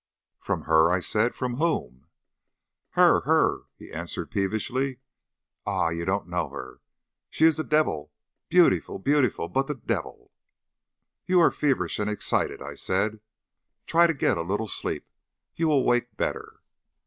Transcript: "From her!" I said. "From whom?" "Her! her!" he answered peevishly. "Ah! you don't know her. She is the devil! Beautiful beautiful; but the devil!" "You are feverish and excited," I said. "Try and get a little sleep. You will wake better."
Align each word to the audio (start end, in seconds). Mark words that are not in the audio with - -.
"From 0.39 0.63
her!" 0.63 0.89
I 0.91 0.99
said. 0.99 1.35
"From 1.35 1.57
whom?" 1.57 2.07
"Her! 2.93 3.19
her!" 3.21 3.65
he 3.77 3.91
answered 3.91 4.31
peevishly. 4.31 4.97
"Ah! 5.67 5.89
you 5.89 6.05
don't 6.05 6.27
know 6.27 6.49
her. 6.49 6.81
She 7.29 7.45
is 7.45 7.55
the 7.55 7.63
devil! 7.63 8.11
Beautiful 8.49 8.97
beautiful; 8.97 9.47
but 9.47 9.67
the 9.67 9.75
devil!" 9.75 10.31
"You 11.27 11.39
are 11.39 11.51
feverish 11.51 11.99
and 11.99 12.09
excited," 12.09 12.63
I 12.63 12.73
said. 12.73 13.19
"Try 13.85 14.05
and 14.05 14.17
get 14.17 14.39
a 14.39 14.41
little 14.41 14.67
sleep. 14.67 15.07
You 15.55 15.67
will 15.67 15.83
wake 15.85 16.17
better." 16.17 16.61